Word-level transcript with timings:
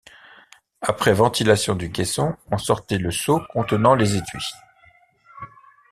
Après 0.81 1.13
ventilation 1.13 1.75
du 1.75 1.91
caisson, 1.91 2.35
on 2.49 2.57
sortait 2.57 2.97
le 2.97 3.11
seau 3.11 3.39
contenant 3.53 3.93
les 3.93 4.15
étuis. 4.15 4.53